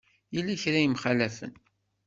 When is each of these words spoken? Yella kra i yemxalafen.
Yella 0.33 0.61
kra 0.61 0.77
i 0.79 0.83
yemxalafen. 0.83 1.53